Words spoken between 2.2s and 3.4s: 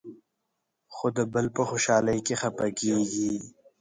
کې خفه کېږي.